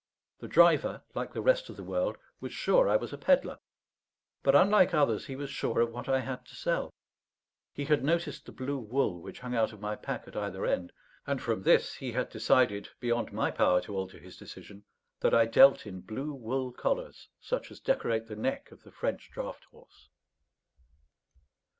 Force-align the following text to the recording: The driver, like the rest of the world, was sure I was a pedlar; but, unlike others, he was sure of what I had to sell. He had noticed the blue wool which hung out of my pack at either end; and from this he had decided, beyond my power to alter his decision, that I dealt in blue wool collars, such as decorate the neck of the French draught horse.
The 0.39 0.47
driver, 0.47 1.03
like 1.13 1.31
the 1.33 1.43
rest 1.43 1.69
of 1.69 1.77
the 1.77 1.83
world, 1.83 2.17
was 2.39 2.51
sure 2.51 2.89
I 2.89 2.95
was 2.95 3.13
a 3.13 3.19
pedlar; 3.19 3.59
but, 4.41 4.55
unlike 4.55 4.95
others, 4.95 5.27
he 5.27 5.35
was 5.35 5.51
sure 5.51 5.79
of 5.79 5.91
what 5.91 6.09
I 6.09 6.21
had 6.21 6.43
to 6.47 6.55
sell. 6.55 6.91
He 7.71 7.85
had 7.85 8.03
noticed 8.03 8.47
the 8.47 8.51
blue 8.51 8.79
wool 8.79 9.21
which 9.21 9.41
hung 9.41 9.53
out 9.53 9.73
of 9.73 9.79
my 9.79 9.95
pack 9.95 10.27
at 10.27 10.35
either 10.35 10.65
end; 10.65 10.91
and 11.27 11.39
from 11.39 11.61
this 11.61 11.93
he 11.97 12.13
had 12.13 12.29
decided, 12.31 12.89
beyond 12.99 13.31
my 13.31 13.51
power 13.51 13.79
to 13.81 13.95
alter 13.95 14.17
his 14.17 14.37
decision, 14.37 14.85
that 15.19 15.35
I 15.35 15.45
dealt 15.45 15.85
in 15.85 16.01
blue 16.01 16.33
wool 16.33 16.71
collars, 16.71 17.29
such 17.39 17.69
as 17.69 17.79
decorate 17.79 18.25
the 18.25 18.35
neck 18.35 18.71
of 18.71 18.81
the 18.81 18.91
French 18.91 19.29
draught 19.31 19.65
horse. 19.65 20.09